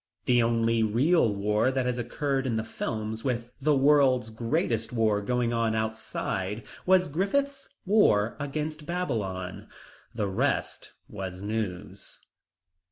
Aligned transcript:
The 0.25 0.41
only 0.41 0.81
real 0.81 1.31
war 1.31 1.69
that 1.69 1.85
has 1.85 1.99
occurred 1.99 2.47
in 2.47 2.55
the 2.55 2.63
films 2.63 3.23
with 3.23 3.51
the 3.61 3.75
world's 3.77 4.31
greatest 4.31 4.91
war 4.91 5.21
going 5.21 5.53
on 5.53 5.75
outside 5.75 6.63
was 6.87 7.07
Griffith's 7.07 7.69
War 7.85 8.35
Against 8.39 8.87
Babylon. 8.87 9.67
The 10.15 10.25
rest 10.27 10.93
was 11.07 11.43
news. 11.43 12.19